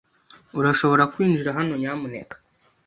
[0.59, 2.35] Urashobora kwinjira hano, nyamuneka.